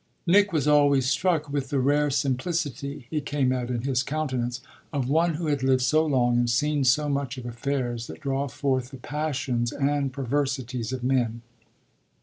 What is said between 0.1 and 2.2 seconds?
Nick was always struck with the rare